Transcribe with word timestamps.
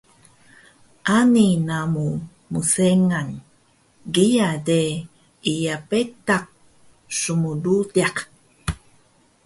Ani 1.17 1.47
namu 1.67 2.07
mseang. 2.53 3.29
Kiya 4.13 4.49
de 4.67 4.79
iya 5.51 5.75
betaq 5.89 6.45
smrutiq 7.17 8.15